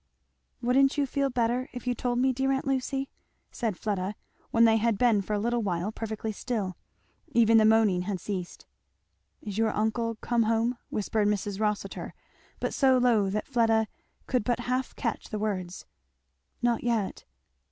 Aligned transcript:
"Wouldn't 0.63 0.97
you 0.97 1.05
feel 1.05 1.29
better 1.29 1.69
if 1.73 1.85
you 1.85 1.93
told 1.93 2.17
me, 2.17 2.33
dear 2.33 2.51
aunt 2.51 2.65
Lucy?" 2.65 3.07
said 3.51 3.77
Fleda, 3.77 4.15
when 4.49 4.65
they 4.65 4.77
had 4.77 4.97
been 4.97 5.21
for 5.21 5.33
a 5.33 5.37
little 5.39 5.61
while 5.61 5.91
perfectly 5.91 6.31
still. 6.31 6.75
Even 7.33 7.59
the 7.59 7.65
moaning 7.65 8.01
had 8.01 8.19
ceased. 8.19 8.65
"Is 9.43 9.59
your 9.59 9.69
uncle 9.69 10.15
come 10.15 10.41
home?" 10.41 10.79
whispered 10.89 11.27
Mrs. 11.27 11.59
Rossitur, 11.59 12.15
but 12.59 12.73
so 12.73 12.97
low 12.97 13.29
that 13.29 13.45
Fleda 13.47 13.87
could 14.25 14.43
but 14.43 14.61
half 14.61 14.95
catch 14.95 15.29
the 15.29 15.37
words. 15.37 15.85
"Not 16.63 16.83
yet." 16.83 17.25